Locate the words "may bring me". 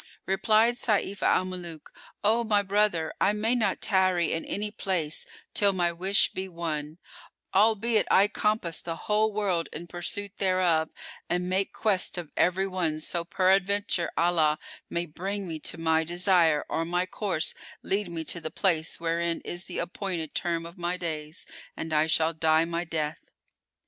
14.89-15.59